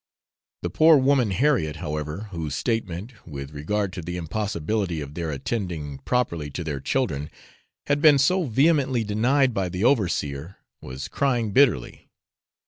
The 0.63 0.71
poor 0.71 0.97
woman 0.97 1.29
Harriet, 1.29 1.75
however, 1.75 2.29
whose 2.31 2.55
statement, 2.55 3.13
with 3.27 3.51
regard 3.51 3.93
to 3.93 4.01
the 4.01 4.17
impossibility 4.17 4.99
of 4.99 5.13
their 5.13 5.29
attending 5.29 5.99
properly 5.99 6.49
to 6.57 6.63
their 6.63 6.79
children, 6.79 7.29
had 7.85 8.01
been 8.01 8.17
so 8.17 8.45
vehemently 8.45 9.03
denied 9.03 9.53
by 9.53 9.69
the 9.69 9.83
overseer, 9.83 10.57
was 10.81 11.07
crying 11.07 11.51
bitterly. 11.51 12.09